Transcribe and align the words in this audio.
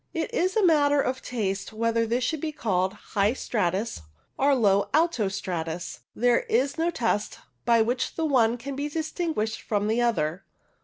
It 0.15 0.33
is 0.33 0.55
a 0.57 0.65
matter 0.65 0.99
of 0.99 1.21
taste 1.21 1.71
whether 1.73 2.07
this 2.07 2.23
should 2.23 2.41
be 2.41 2.51
called 2.51 2.93
high 3.13 3.33
stratus 3.33 4.01
or 4.35 4.55
low 4.55 4.89
alto 4.95 5.27
stratus. 5.27 5.99
There 6.15 6.39
is 6.39 6.75
no 6.75 6.89
test 6.89 7.37
by 7.65 7.83
which 7.83 8.15
the 8.15 8.25
one 8.25 8.57
can 8.57 8.75
be 8.75 8.89
distinguished 8.89 9.61
from 9.61 9.87
the 9.87 10.01
other. 10.01 10.43